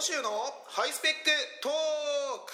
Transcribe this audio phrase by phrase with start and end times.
[0.00, 0.30] の週の
[0.66, 1.16] ハイスペック
[1.62, 1.72] トー
[2.46, 2.52] ク。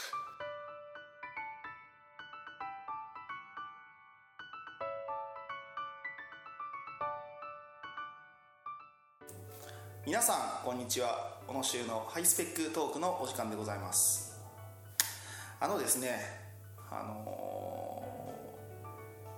[10.04, 11.36] 皆さんこんにちは。
[11.46, 14.36] この週のハイスペックトークのお時間でございます。
[15.60, 16.18] あのですね
[16.90, 18.02] あの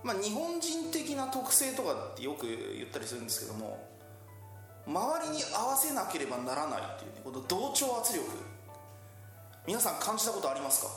[0.02, 3.97] ーまあ日本人的な特性とかってよく言ったりするんですけども
[4.88, 8.24] 周りに合わせなければならないっていうねこの同調圧力。
[9.66, 10.88] 皆さん感じたことありますか？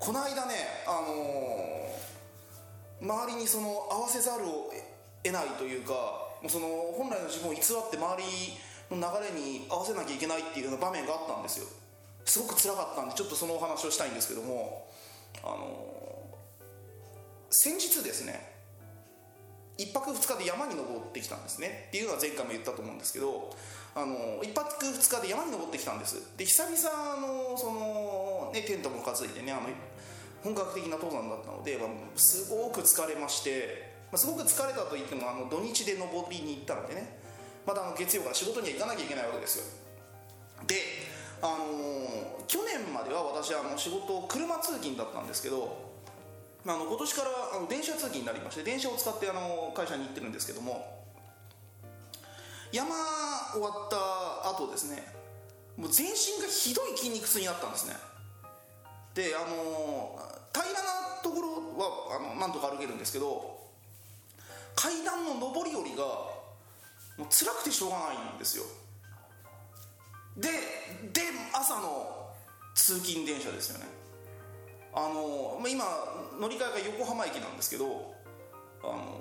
[0.00, 1.72] この間ねあのー
[3.02, 4.70] 周りにその合わせざるを
[5.24, 5.92] 得ないというか
[6.42, 6.66] もうその
[6.96, 8.22] 本来の自分を偽って周
[8.90, 11.66] りの流れに合わせなきゃいけないっていうような場面があったんですよ。
[12.24, 14.86] すごく辛かったんでちょっとそのお話をしたいんですけども
[15.42, 18.51] あのー先日ですね
[19.82, 21.86] 1泊2日で山に登ってきたんですね。
[21.88, 23.50] っていうのは前回も言ったと思うんですけど
[23.94, 26.36] あの1泊2日で山に登ってきたんです。
[26.36, 29.68] で久々のその、ね、テントも担いでねあの
[30.42, 37.18] 本格的な登山だったので、まあ、すごく疲れまして、まあ、すごく疲れたといってもあの土日で登りに行ったのでね
[37.66, 39.64] またあの月曜から仕事には行かなきゃいけないわけですよ。
[40.66, 40.76] で
[41.42, 45.91] あの去年までは私はあの仕事車通勤だったんですけど
[46.66, 51.02] あ、の今年からあの電車通勤になりまして電車を使ってあの会社に行ってるんですけども
[52.70, 52.94] 山
[53.52, 55.02] 終わった後ですね
[55.76, 57.96] もう全身がひどい筋肉痛になったんですね。
[59.14, 60.18] であの
[60.52, 63.58] 平らなところはあのなんとか歩けるんですけど
[64.74, 66.04] 階段の上り下りが
[67.18, 68.64] もう辛くてしょうがないんですよ。
[70.36, 70.48] で
[71.12, 72.30] で朝の
[72.74, 74.01] 通勤電車ですよね。
[74.94, 75.84] あのまあ今
[76.40, 78.14] 乗り換えが横浜駅なんですけど
[78.82, 79.20] あの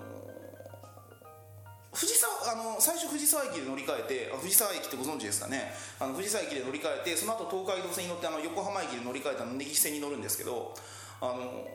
[1.93, 5.73] 藤沢あの最初藤沢駅で乗り換えてあ藤沢駅ってご存知ですかね。
[5.99, 10.73] あの藤沢駅で乗り換えてその後東海道線に乗ってあの横浜駅で乗り換えた根岸線に乗るんですけど
[11.19, 11.67] あの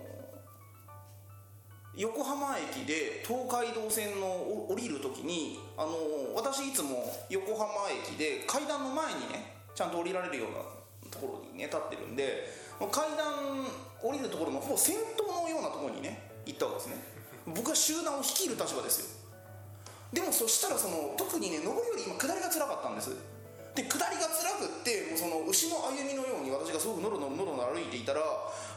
[1.97, 4.27] 横浜駅で東海道線の
[4.69, 5.93] 降りる時にあの
[6.35, 12.49] 私いつも横浜駅で階段の前にねちゃんと降りられるようなところにね立ってるんで
[12.85, 13.65] 階段
[14.03, 16.97] 降りるところのほぼ先頭のようなところにね行ったわけですね。
[17.47, 19.07] 僕は集団を率いる立場ですよ。
[20.13, 23.11] でもそしたらその特にね上りより今下りが辛かったんです。
[23.77, 28.25] で下りが辛くってもうその牛の歩みのように私がすごくノロノロノロノロ歩いていたら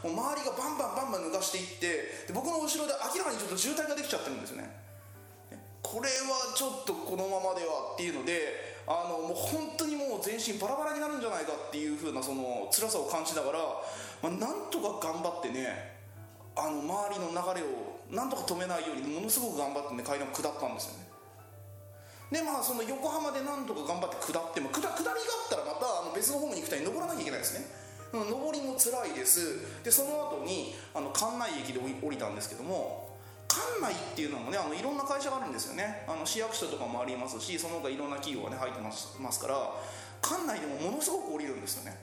[0.04, 4.68] もう周りがバンバンバンバン抜かしていってで僕の後ろで明らかにちょっと渋滞ができちゃってるんですよね
[5.80, 13.58] これはちょっとこのままではっていうのであのもう本当にもう全身バラバラになるんじゃないかっていう風なその辛さを感じながら、
[14.18, 15.94] まあ、なんとか頑張ってね
[16.58, 21.06] あの周りの流れをなんとか止めないようにものすごく頑張ってね階段を下ったんですよね。
[22.34, 27.66] でまあその横浜でなんとか頑張って下っても下下りがあったらまたあの別のホームに行くために登らなきゃいけないですね。
[28.10, 29.86] 上りも辛いです。
[29.86, 33.09] でその後にあの関内駅で降りたんですけども
[33.50, 36.06] 関内っていうのもねあのいろんな会社があるんですよね。
[36.06, 39.58] あの市役所とかもありますしその他いろんな企業がね入ってますますから
[40.22, 41.98] 関内でもものすごく降りるんですよね。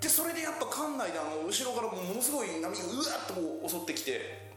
[0.00, 4.48] でそれでやっぱ関内であの後ろからもものすごい波がうわっとこう襲ってきて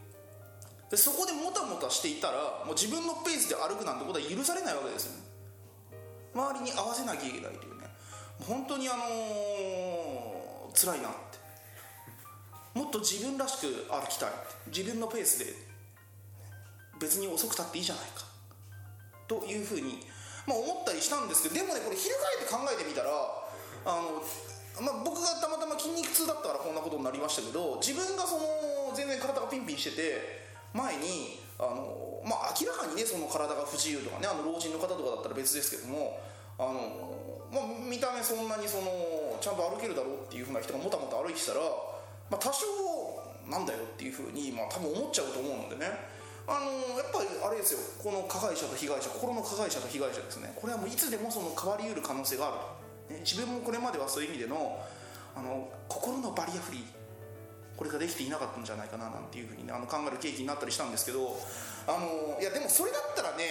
[0.89, 5.23] でそこでもたもたしていたらもう自分のペースで歩くなんてことは許されないわけですよね。
[6.33, 7.91] 周りに合わせなきゃいけないというね。
[8.47, 12.79] 本当にあのー、辛いなって。
[12.79, 14.29] もっと自分らしく歩きたい
[14.67, 15.72] 自分のペースで。
[17.03, 18.23] 別に遅くたっていいじゃないか。
[19.27, 19.99] というふうに、
[20.47, 24.19] まあ、思ったりしたんですけどでもねこれ翻って考えてみたらあの、
[24.83, 30.43] まあ、僕がたまたま筋肉痛だったからこんなことになりましたけど自分がその全然体がピンピンしてて
[30.75, 36.19] 前にあの、まあ、明らかにねその体が不自由とかねあの老人の方とかだったら別ですけども
[36.59, 41.63] あの、まあ、見た目そんなにそのちゃんと歩けるだろうっていうふうな人がもたもた歩いてたら、
[42.29, 42.67] まあ、多少
[43.47, 46.13] なんだよっていうふうに、まあ、多分思っちゃうと思うのでね。
[46.47, 47.79] あのやっぱりあれですよ。
[48.01, 50.51] この加害者と被害者心の加害者と被害者ですね。
[50.55, 52.57] これはもういつでもその変わりうる可能性がある
[53.07, 54.79] と、ね、自分もこれまではそういう意味での
[55.35, 56.83] あの心のバリアフリー
[57.75, 61.35] これができていなかったんじゃないかななんていうふうに、ね、あの考える契機になったりしたんですけど
[61.87, 63.43] あのいやでもそれだったらね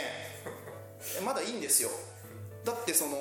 [1.25, 1.91] まだいいんですよ。
[2.65, 3.17] だってその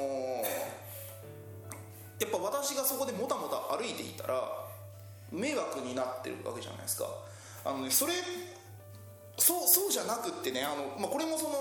[2.19, 4.69] やっぱ私がそこでもたもた歩いていたら
[5.31, 7.07] 迷惑になってるわけじゃないですか。
[7.65, 8.13] あの、ね、それ
[9.41, 11.57] そうそうじゃなくってねあの、まあ、これもその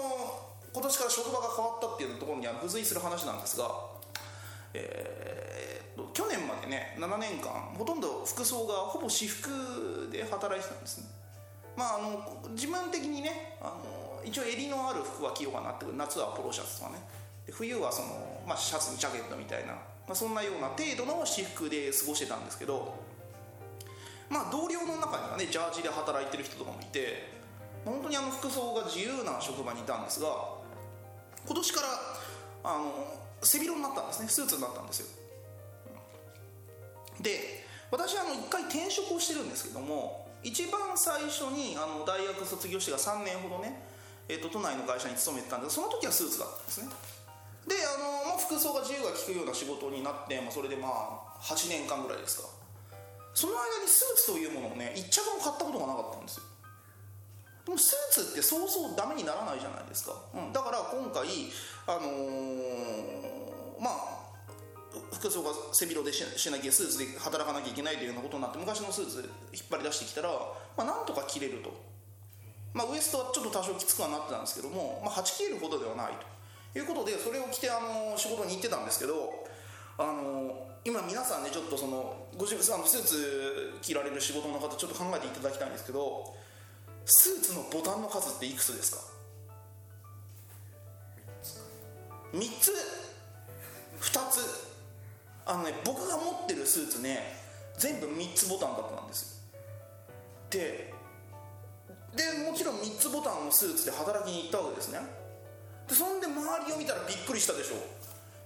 [0.73, 3.73] 今年から職場が変わったっていうところに付随する話なんですが、
[4.75, 9.49] えー、去年までね7年間ほとんど服装がほぼ私服
[10.13, 11.09] で働いてたんですね。
[11.75, 17.01] まああの自分的にねあの一応襟のある服は着ようかなって夏はポロシャツとかね。
[17.47, 22.93] で冬はその、まあ、シャツにジャケットみたいな、まあ、そんなような程度の私服で過ごしてたんですけど
[24.29, 27.40] まあ同僚の中にはねジャージで働いてる人とかもいて
[27.85, 30.27] 本当にあの服装が自由な職場にいたんですが
[31.47, 31.89] 今年から
[32.65, 32.93] あの
[33.43, 34.29] 背広になったんですね。
[34.29, 35.07] スーツになったんですよ。
[37.21, 43.77] で私はあの1回転職をしてるんですけども一番最初にあの大学卒業してから3年ほどね、
[44.29, 46.89] えーと、都内の会社に勤めてたんですその時はスーツだったんですね。
[47.69, 52.49] であの、まあ、服装が自由が利くような仕事になって、まあ、それでまあ8年間ぐらいですか。
[53.35, 56.50] その間にスーツというものをね1着も買ったことがなかったんですよ。
[57.65, 61.27] でもスーツってそうそうダメにならないじゃないですか、うん、だから今回
[61.87, 64.21] あのー、まあ
[65.13, 70.31] 服装が背広でしなきゃスーツで働かなきゃいけないというようなことになって昔のスーツ引っ張り出してきたら、
[70.77, 71.71] まあ、なんとか着れると、
[72.75, 76.13] まあ、ウエストはちょっと多少きつくはなってたんですけども、まあ、はち切れるほどではない
[76.73, 79.47] ということでそれを着てあの仕事に行ってたんですけど
[79.99, 86.35] あの今皆さんねちょっとそのご自分あのスーツ着られる仕事の方ちょっと考えていただきたいんですけど
[87.05, 88.99] スーツのボタンの数っていくつですか
[92.33, 92.73] ？3つ。
[94.01, 94.71] 2つ。
[95.47, 97.35] あのね僕が持ってるスーツね
[97.77, 99.43] 全部3つボタンだったんです
[100.49, 100.95] で
[102.15, 104.99] でもちろん3つボタンのスーツで働きに行ったわけですね。
[105.89, 107.77] でそんで周りを見たらびっくりしたでしょ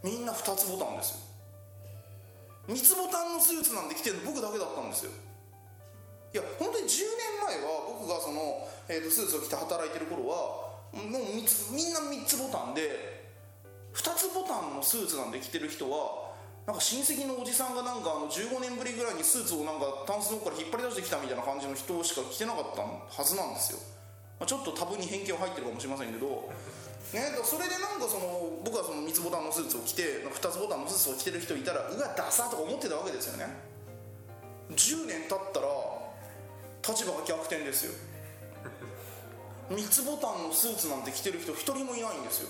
[0.02, 1.16] みんな2つボタンですよ。
[2.68, 5.12] 3つボタンのスーツなんで着てるの僕だけだったんですよ。
[6.34, 13.22] いや本当に10年前は僕がその、えー、とスーツを着て働いてる頃はもうみんな3つボタンで
[13.94, 16.34] 2つボタンのスーツなんで着てる人は
[16.66, 23.78] なんか親戚のおじさんがなんかあの15年ぶりぐらいにスーツをなんかタンスの奥から引っ張り出してきたみたいな感じの人しか着てなかったはずなんですよ、
[24.40, 26.50] まあ、ちょっと多分に偏見は入ってるかもしれませんけど。
[27.14, 33.46] ね、それでなんかその僕はその三つボタンのスーツを着て2つボタンのスーツを着てる人いたらうわダサとか思ってたわけですよね。
[34.72, 35.66] 10年経ったら
[36.86, 37.92] 立場が逆転ですよ。
[39.70, 42.48] 三つボタンのスーツなんて着てる人一人もいないんですよ。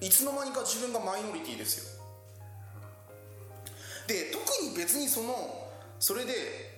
[0.00, 2.06] いつの間にか自分がマイノリティですよ。
[4.06, 5.68] で特に別にその
[5.98, 6.76] それで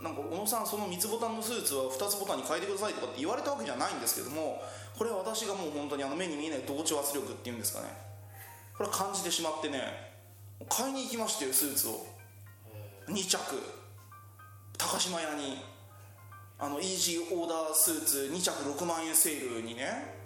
[0.00, 4.62] なんか小野さんその三つボタンのスーツは2つボタンに変えてくださいとかって言われたわけじゃないんですけども
[4.96, 7.88] これは私がもう本当にあの目に見えない同調圧力っていうんですかね。
[8.76, 9.82] これ感じてしまってね
[10.68, 12.06] 買いに行きましたよスーツを。
[13.08, 13.38] 2着。
[14.76, 15.58] 高島屋に。
[16.60, 20.18] あのイージーオーダースーツ2着6万円セールにね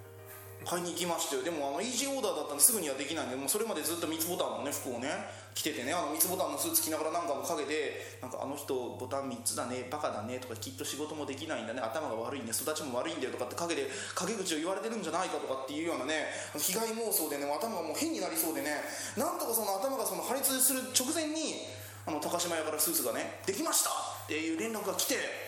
[0.65, 5.13] 買いに行きましたよでもあのイージーオーダーだったんですぐにはできないんでもうそれまでずっと三つボタンのね服をね
[5.53, 18.81] 着ててねあの三つボタンのスーツ着ながらなんかの陰でなんかあの人ボタン3つだねバカだねとかきっと仕事もできないんだね頭が悪いね育ちも悪いんだよとかって陰で陰口を言われてるんじゃないかとかっていうようなね被害妄想でね頭がもう変になりそうでね
[19.19, 21.69] なんとかその頭がその破裂する直前に
[22.07, 25.42] あの高島屋からスーツがねできましたっていう連絡が来て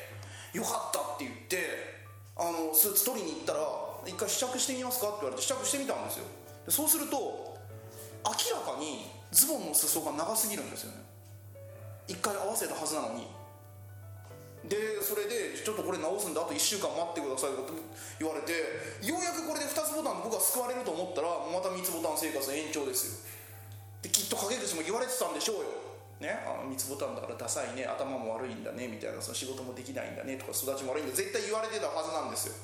[0.55, 1.59] よかったって言って
[2.37, 3.61] あのスーツ取りに行ったら
[4.07, 5.09] 一回試着してみますか？
[5.09, 6.25] って言われて試着してみたんですよ。
[6.67, 7.59] でそうすると
[8.25, 11.03] 明らかにズボンの裾が長すぎるんですよね。
[12.07, 13.27] 一回合わせたはずなのに。
[14.65, 17.69] でそれでちょっとこれ直すんであと1週間待ってくださいと
[18.17, 18.57] 言われて
[19.05, 23.29] ようやくこれで2つボタンで僕は救われると思ったらまた3つボタン生活延長ですよ。
[24.01, 25.94] できっと陰口も言われてたんでしょうよ。
[26.21, 32.55] ね、あの3つボタンだからダサいね頭も悪いんだねみたいなその仕事もできないんだねとか育ちも悪いんだ絶対言われてたはずなんですよ。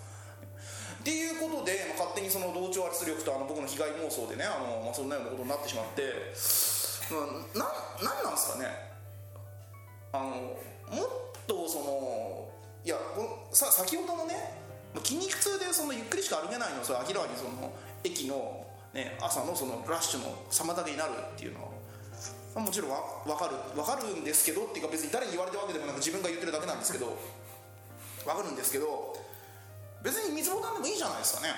[1.00, 6.02] っていうことで、まあ、勝手にその同調圧力とあの僕の被害妄想でねあの、まあ、そんなようなことになってしまって、
[7.10, 8.68] まあ、ななんなんですかね。
[10.12, 12.48] あのもっとその
[12.84, 12.96] いや
[13.52, 14.34] さ先ほどのね
[15.04, 21.68] 筋肉痛でそのゆっくりしか歩けないのそれ明らかにその駅の、ね、朝のそのラッシュの妨げになるっていうのは
[22.54, 27.14] もちろんわ分かる分かるんですけどっていうか別に誰に言われたわけでもなく自分が言ってるだけなんですけど
[28.26, 29.14] 分かるんですけど
[30.02, 31.52] 別に水ボタンでもいいじゃないですかね。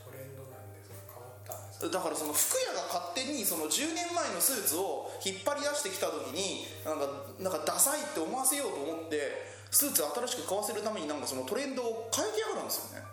[0.00, 7.06] トレンドなんでその変わったんですだからその服屋が勝手にその10年前のスーツを引っ張り出してきた時になんか
[7.38, 13.06] なんかダサいって思わせようと思ってスーツ新しく買わせるためになんかそのトレンドを変えてやがるんですよね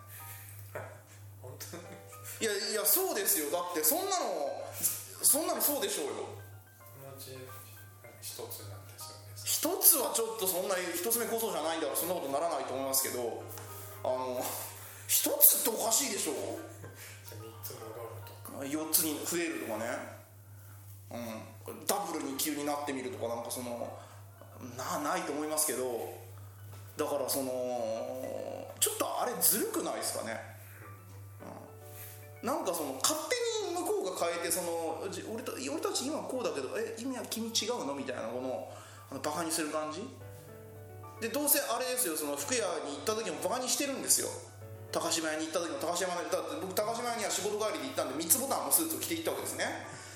[2.40, 3.50] いやいやそうですよ。
[3.50, 4.62] だってそんなの
[5.22, 6.12] そんなのそうでしょうよ。
[8.20, 8.78] 一つなん
[9.44, 13.42] 一つはちょっとそんな一つ目こそじゃないんだからそんなことにならないと思いますけど
[14.04, 14.38] あの
[15.08, 17.90] 一つっておかしいでしょ3つ戻る
[18.22, 18.62] とか。
[18.62, 19.84] 4つに増えるとかね。
[21.10, 21.58] うん。
[21.86, 23.98] ダブルに急になってみるとかなんかその
[24.76, 26.14] なないと思いますけど
[26.96, 27.50] だからその
[28.80, 30.38] ちょっとあれずるくないですかね、
[32.42, 33.34] なんかその勝手
[33.66, 35.02] に向こうが変えてその
[35.34, 38.70] 俺た俺たち今こうだけどえ今君違うのみたいなこの
[39.10, 40.06] あのバカにする感じ？
[41.18, 44.30] でどうせあれですよその服屋に行った時もバカにしてるんですよ。
[44.88, 49.66] 高島屋に行った時も高島屋だって僕高島屋には仕事帰りで行ったんで3つボタンのスーツを着て行ったわけですね。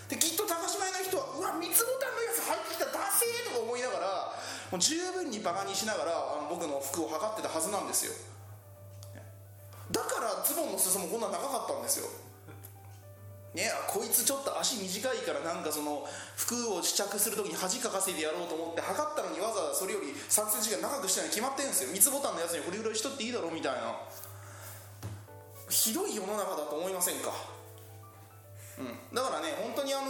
[0.08, 4.32] できっと高島屋の人はうわ3つボタンのやつ入ってきたダセーとか思いながら
[4.70, 8.12] もう十分にバカにしながらあの僕の服を測ってたはずなんですよ。
[9.92, 12.08] だからズボンの裾もこんな長かったんですよ。
[13.52, 21.92] ねこいつちょっと足短いからなんかその服を試着する時に恥かかせてやろうと思って測ったのにわざわざそれより3センチが長くしたに決まってるんですよ。
[21.92, 23.92] 三つボタンのやつにこれぐらいしとっていいだろうみたいな。
[25.68, 27.28] ひどい世の中だと思いませんか？
[28.80, 29.14] うん。
[29.14, 30.08] だからね本当にあの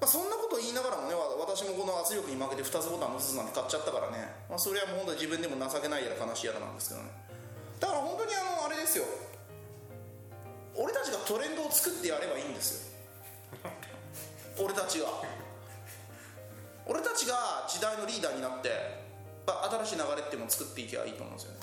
[0.00, 7.31] まあ、そんなこと言いながらもね私もこの圧力に負けて2つボタンのスーツなんて買っちゃったからね、まあ、それはもう本当に自分でも情けないやら悲しいやらなんですけどね。
[7.82, 9.04] だから本当にあのあれですよ。
[10.76, 13.70] 俺たちがトレンドを作ってやればいいんですよ。
[14.62, 15.06] 俺たちが。
[16.86, 18.70] 俺たちが時代のリーダーになって
[19.46, 21.58] 新しい流れっていうのを作っていけばいいと思うんですよね。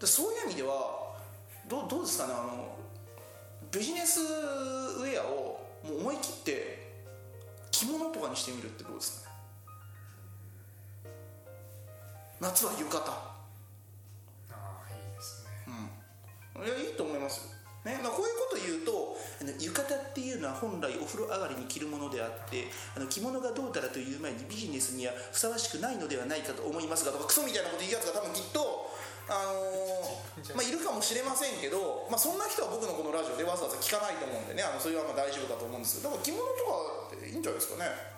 [0.00, 1.16] でそういう意味では
[1.66, 2.34] どどうですかね？
[2.34, 2.76] あの
[3.72, 6.92] ビジネスウェアをもう思い切って
[7.70, 9.36] 着物とかにしてみるってどうですかね？
[12.40, 13.35] 夏は浴衣。
[16.64, 17.46] いやいいと思います。
[17.46, 22.66] よねまあ、こういうこと言うとあの浴衣っていうのは本来お風呂上がりに着るものであって
[22.98, 28.90] あの着物がどうたらという前にビジネスにはふさわしくないのではないかと思いますがとかクソみたいなこと言うやつが多分きっと
[29.30, 38.15] あのー まあ、いるかもしれませんけど、まあ、そんな人は僕のこのラジオでわざわざ聞かないと思うんでねあのそれはまあ大丈夫だと思うんですけどだから着物とかっていいんじゃないですかね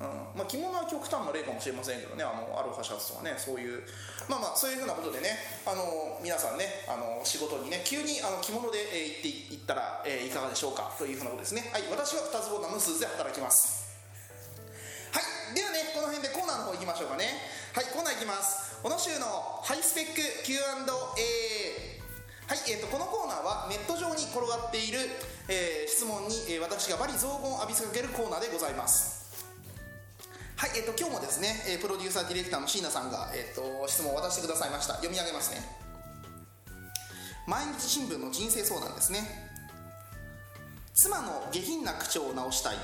[0.00, 2.24] まあ、着物は極端な例かもしれませんけどね。
[2.24, 3.36] あのアロハシャツとかね。
[3.36, 3.84] そういう。
[4.32, 5.36] まあまあそういうふうなことでね。
[5.68, 10.88] あの皆さんねあの仕事にね急にあの着物で、えー、行っていったら、えー、いかがでしょうか。
[10.96, 11.68] というふうなことですね。
[11.68, 11.84] はい。
[11.92, 13.92] 私は2つボタンのスーツで働きます。
[15.12, 15.54] はい。
[15.54, 17.28] ではねこの辺でコーナーの方行きましょうかね。
[17.76, 17.84] はい。
[17.92, 18.80] コーナー行きます。
[18.80, 20.64] この週のハイスペック Q&A
[22.48, 24.98] はい、えーと、このコーナーはネット上に転がっている、
[25.46, 29.19] えー、質問に、えー、私がバリ雑言を浴びせかけるコーナーでございます。
[30.60, 34.92] はい、えっと、今日もですね、えプロデューサーディレクターの椎名さんが、えっと、質問を渡してくださいました。
[34.96, 35.64] 読み上げますね。
[37.48, 39.24] 毎日新聞の人生相談ですね。
[40.92, 42.76] 妻の下品な口調を直したい。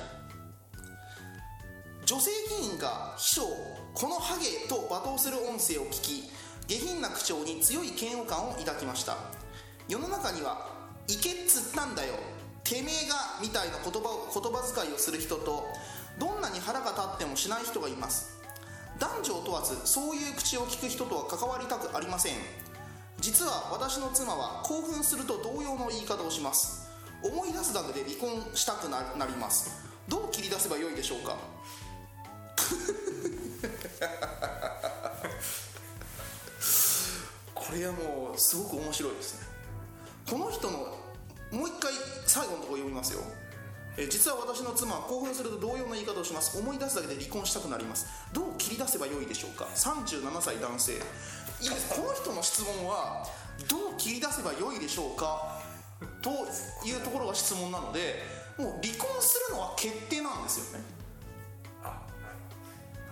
[2.06, 6.30] 女性議員が秘書をこのハゲと罵倒する音声を聞き
[6.68, 9.18] 下品な口調に強い嫌悪感を抱きました。
[9.86, 10.66] 世の中には
[11.08, 12.14] 「いけっつったんだよ」
[12.64, 15.68] 「てめえが」みたいな言葉言葉遣いをする人と
[16.18, 18.36] どんなに腹が立ってもしない人がいます。
[18.98, 22.32] 男女を問わずそういう口を聞く人とは関わりたくありません。
[23.20, 26.88] 実は私の妻は興奮すると同様の言い方をします。
[27.22, 29.84] 思い出すだけで離婚したくなります。
[30.08, 31.36] どう切り出せばよいでしょうか？
[37.54, 39.46] これはもうすごく面白いですね。
[40.30, 40.86] この人のも
[41.64, 41.92] う一回
[42.26, 43.20] 最後のところ読みますよ。
[43.98, 46.58] え実は私の妻は興奮すると同様の言い方をします。
[46.58, 48.06] 思い出すだけで離婚したくなります。
[48.32, 50.92] どう切り出せばよいでしょうか？37歳男性。
[50.92, 53.26] いいですこの人の質問は
[53.70, 55.62] どう切り出せばよいでしょうか？
[56.20, 56.28] と
[56.86, 58.20] いうところが質問なので
[58.58, 60.84] もう離婚するのは決定なんですよね。
[61.82, 61.96] あ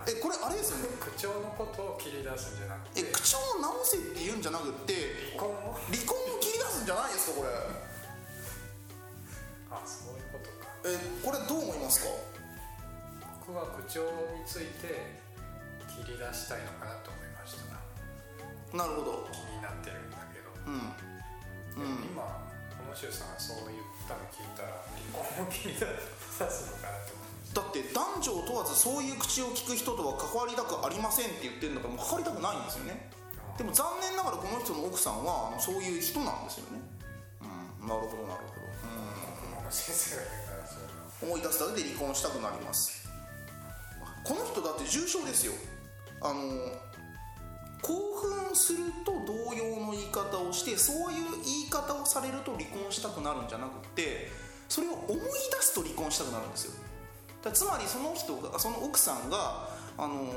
[0.07, 0.89] えこれあれですよね？
[1.01, 3.01] 口調のことを切り出すんじゃなくて。
[3.01, 4.93] え口調を直せって言うんじゃなくって
[5.33, 5.73] 離婚を？
[5.89, 7.49] 離婚を切り出すんじゃないですかこれ。
[9.71, 12.13] あそういうことかえこれどう思いますか？
[13.47, 15.17] 僕は口調について
[15.89, 17.73] 切り出したいのかなと思いました。
[18.77, 19.25] なるほど。
[19.33, 20.93] 気になってるんだけど、うん。
[21.73, 22.21] でも今
[22.77, 25.85] この周さんがそう言ったの聞いたら離婚を切り出
[26.29, 27.25] さすのかなと思
[27.55, 33.09] だって男女を問わずそういう口を聞く人とは関わりたくありませんって言ってるんだからもう関わりたくないんですよね。
[33.57, 36.83] たでも残念ながらこの人の奥さんはそういう人なんですよね。
[37.41, 37.87] うん。
[37.87, 38.67] なるほどなるほど。
[39.39, 40.19] 僕も先生
[40.51, 40.54] が
[41.25, 43.09] 思い出すだけで離婚したくなります。
[44.23, 45.53] この人だって重症ですよ。
[46.21, 46.41] あの
[47.81, 47.93] 興
[48.49, 54.31] 奮すると同様の言い方をしてそういう言い方をされると離婚したくなるんじゃなくって
[54.67, 55.27] それを思い出
[55.61, 56.73] すと離婚したくなるんですよ。
[57.43, 60.33] だつまりその人がその奥さんがあの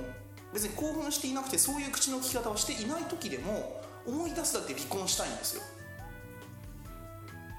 [0.52, 5.62] 別に興奮していなくてそういう口の利き方をしていない時でも思い出すだけで離婚したいんですよ。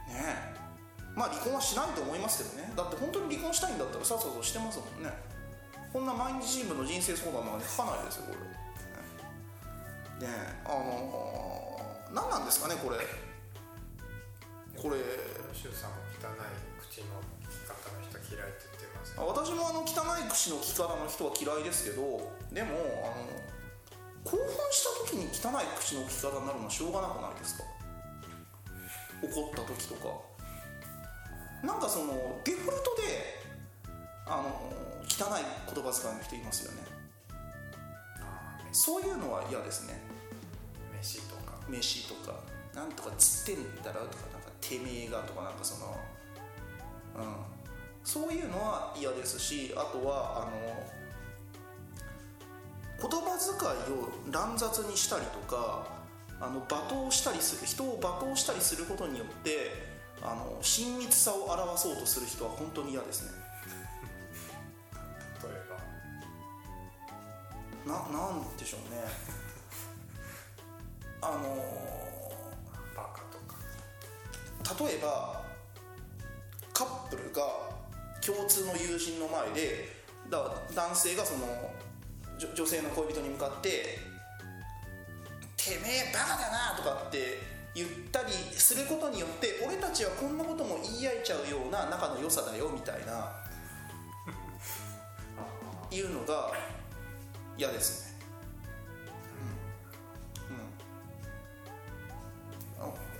[0.09, 0.48] ねえ。
[1.19, 2.71] まあ離婚はしないと思いますけどね。
[2.79, 5.11] だって本当に離婚したいんだったらさっさとしてますもんね。
[5.91, 8.39] こんな毎日新聞の人生相談なんか書かないですよこれ。
[10.23, 10.63] ねえ。
[10.63, 12.97] あのー何なんですかねこれ。
[14.79, 14.97] これ。
[15.51, 16.39] シュウさんも汚い
[16.79, 19.11] 口の利き方の人嫌いって言ってます。
[19.11, 23.27] ね私もあの汚い口の利き方の人は嫌いですけどでもあの
[24.23, 27.63] 興奮した時に汚い口の利き方になるのはしょうがなくないですか？
[29.21, 30.28] 怒った時とか
[31.63, 33.39] なんかそのデフォルトで
[34.25, 34.71] あの
[35.03, 36.83] 汚い言葉遣いの人いますよね。
[38.71, 39.99] そういうのは嫌ですね。
[40.99, 41.53] 飯とか。
[41.67, 42.39] 飯とか。
[42.75, 45.97] なんとかつってんだろとかなんかてめえがとかなんかその
[47.17, 47.59] うん。
[48.03, 50.49] そういうのは嫌ですしあとはあの
[53.01, 55.87] 言葉遣いを乱雑にしたりとか
[56.39, 59.88] あの罵倒したりする人を罵倒したりすることによって
[60.21, 63.31] あの親密さを表そうとする人は本当に嫌ですね。
[65.43, 65.53] 例え
[67.85, 67.93] ば。
[67.93, 69.01] ななんでしょうね。
[71.21, 71.39] あの
[72.95, 73.37] バカと
[74.77, 74.85] か。
[74.85, 75.43] 例えば
[76.73, 77.41] カップルが
[78.21, 79.99] 共通の友人の前で
[80.29, 80.37] だ
[80.75, 81.45] 男性がその
[82.37, 83.99] 女女性の恋人に向かって
[85.57, 93.31] 「てめえバカだな」とかって言ったりすることによって俺たちはこんなことも言い合えちゃうような仲の良さだよみたいな。
[95.91, 96.51] いうのが
[97.57, 98.19] 嫌ですね。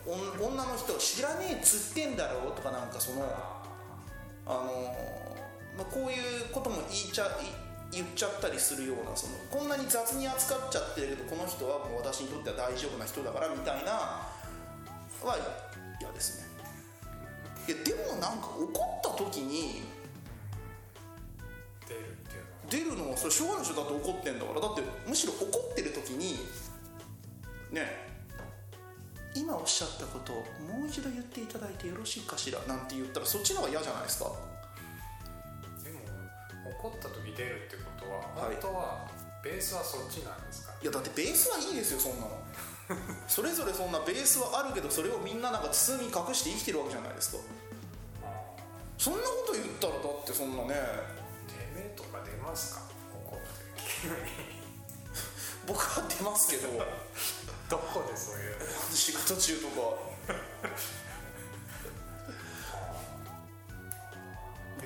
[0.08, 3.26] うん、うん、女の人知らねえっつってんだろうとかなんかその
[4.46, 4.96] あの
[5.78, 7.30] まあ、こういうことも言いちゃい
[7.92, 14.28] 言っちゃったりするようなそのこんなに雑に扱っちゃってるけどこの人はもう私にとっては大丈夫な人だからみたいな
[15.28, 15.38] は
[16.00, 16.48] 嫌ですね。
[17.68, 19.84] いやでもなんか怒った時に
[21.88, 22.98] 出るっていうのは。
[22.98, 24.62] 出るのはそれしょうがないでしょだって怒ってんだから。
[24.62, 26.40] だってむしろ怒ってる時に
[27.72, 28.10] ね
[29.36, 30.36] 今おっしゃったことを
[30.66, 34.32] もう一度言っていただいてよろしいかしらなんて言ったらそっちの方が嫌じゃないですか。
[35.84, 36.00] でも
[36.82, 38.56] 怒った時出るってことははい。
[38.56, 39.08] 本当は
[39.44, 42.44] ベースはそっちなんですか、いやだってベースはいいですよそんなの
[43.28, 47.38] それぞれそんなベースはあるけどそれをみんななんか包み隠して生きてるわけじゃないですか。
[48.98, 50.70] そんなこと言ったらだってそんなね
[51.48, 52.82] てめえとか出ますか？
[53.14, 53.46] 怒って
[54.02, 54.16] 急に
[55.68, 56.70] 僕は出ますけど。
[57.70, 58.58] どこでそういう？
[58.96, 59.74] 仕事中とか。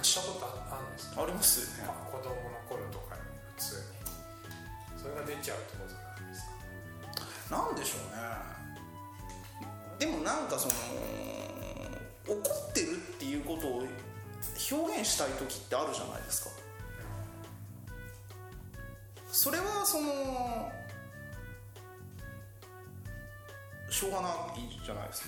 [0.01, 1.83] したことああるんですか、ありますよね。
[1.87, 2.35] まあ、子供の
[2.67, 3.21] 頃とかに
[3.55, 3.81] 普通に。
[5.01, 6.51] それが出ちゃうってことなんですか？
[7.53, 8.23] なんでしょうね。
[9.99, 10.73] でもなんかその
[12.27, 13.83] 怒ってるっていうことを
[14.71, 16.49] 表現したい時ってあるじゃないですか。
[19.31, 20.71] それはその
[23.89, 24.33] しょうがない
[24.83, 25.27] じゃないですか。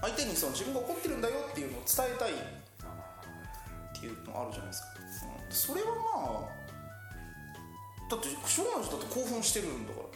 [0.00, 2.34] 相手にその自分が怒ってるんだよっていうのを伝えたいっ
[3.98, 5.04] ていうのあるじゃないですか、うん
[5.50, 6.63] それはまあ
[8.08, 10.06] だってしょうがないでしょだって興奮してるんだから、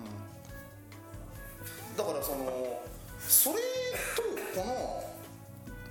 [0.00, 2.82] うん、だからその
[3.20, 3.56] それ
[4.16, 4.22] と
[4.60, 5.04] この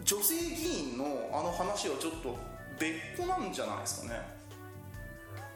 [0.03, 2.37] 女性議員のあの話はちょっと
[2.79, 4.39] 別個なんじゃないですかね。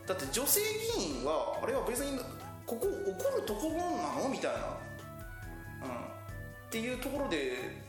[0.05, 0.59] だって女性
[0.97, 2.19] 議員はあれは別に
[2.65, 7.83] ここ怒るところなのみたいな、うん、っていうところで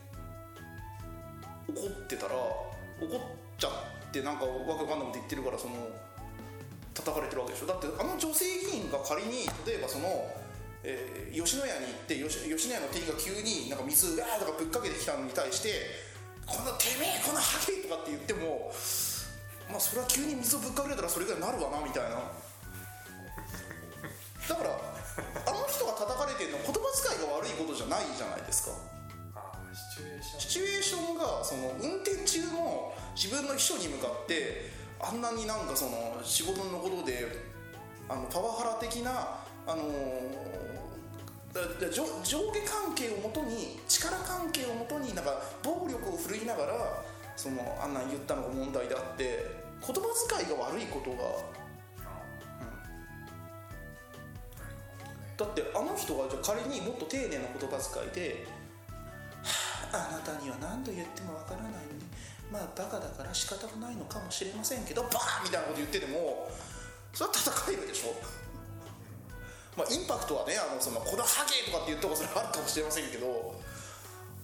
[1.67, 3.19] 怒ってたら怒っ
[3.57, 5.73] ちゃってなんかわけわかんないこと言ってるからその
[6.95, 7.67] 叩かれてるわけでしょ。
[7.67, 10.07] だってあの女性議員が仮に例えばその、
[10.81, 15.83] えー吉野家に行って吉吉野家の店員が急になんか水うわーとかぶっかけてきたのに対して
[16.47, 18.71] 「このてめえこのハゲ!」とかって言っても
[19.69, 22.31] まあそれは急に水をぶっかけられたらそれぐらいなるわなみたいな。
[24.47, 28.71] だからあの人が叩かれてるのは言葉遣いが悪いことじゃないじゃないですか。
[29.35, 30.39] ああシチュエーション。
[30.39, 34.71] シチュエーションがその運転中の自分の秘書に向かって
[35.07, 37.27] あんなになんかその仕事のことで
[38.09, 39.37] あのパワハラ的な
[39.67, 39.83] あの
[41.53, 46.73] だだ上上下関係をもとに力関係をもとになんか暴力を振るいながら
[47.35, 49.45] そのあんなん言ったのが問題であって
[49.85, 51.17] 言葉遣いが悪いことが
[55.37, 58.47] だってあの人がじゃ仮にもっと丁寧な言葉遣いで
[59.95, 62.05] 「あ、なたには何度言ってもわからないのに
[62.51, 66.49] まあバカだから仕方がないのかもしれませんけどバーン!」みたいなこと言ってても
[67.13, 68.13] それは戦えるでしょ
[69.75, 73.55] まあインパクトはねあのそのこのハゲとかって言ったことあるかもしれませんけど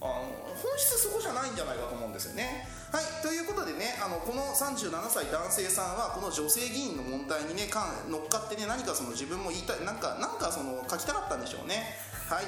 [0.02, 0.26] あの
[0.60, 2.66] 本質そこじゃないんじゃないかと思うんですよね。
[2.90, 11.96] はいということでねあのこの37歳男性さんはこの女性議員の問題にねかん乗っかってね何かその自分も言いたいなんかなんかその書きたかったんでしょうね。
[12.28, 12.44] はい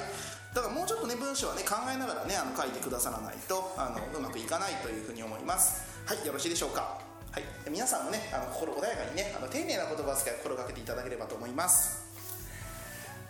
[0.55, 5.83] だからもうちょっとね文章はね考えながらねあの書いてくださらないとあのうまくいかないというふうに思います。
[6.07, 6.97] はいよろしいでしょうか？
[7.31, 12.05] はい皆さんもねあの心穏やかにねあの丁寧な言葉遣いを心がけていただければと思います。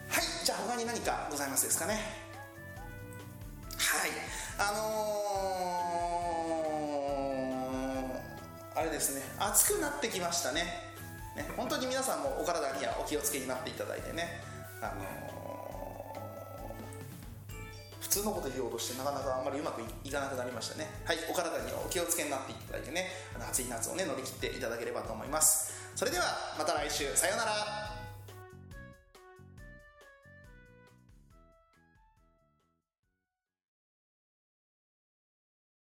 [0.08, 2.00] はいじゃあ他に何かございますですかね？
[3.76, 4.12] はい
[4.60, 10.62] あのー、あれですね暑くなってきましたね。
[11.36, 14.44] ね本当に皆さんもお体にはお気をつけになっていただいてね
[14.80, 15.25] あのー
[18.16, 20.88] 通のこと言おうとしてなかなかあんまりうまくいかなくなりましたね。
[21.04, 25.74] はいお体にはお気をつけになっていただいてねあの暑い夏をね乗り切っていただければと思います。
[25.96, 26.24] それでは
[26.58, 27.06] また来週。
[27.16, 27.85] さようなら。